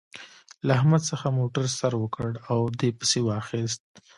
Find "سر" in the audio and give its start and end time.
1.79-1.93